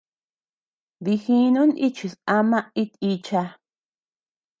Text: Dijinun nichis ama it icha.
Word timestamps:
Dijinun 1.03 1.69
nichis 1.77 2.13
ama 2.37 2.59
it 2.81 2.91
icha. 3.11 3.41